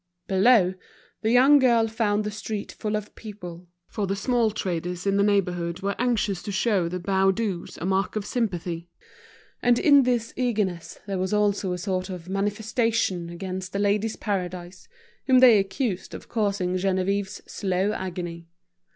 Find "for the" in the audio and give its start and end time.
3.85-4.15